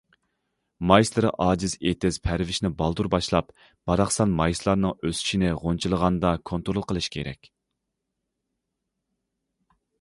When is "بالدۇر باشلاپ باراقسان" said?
2.79-4.33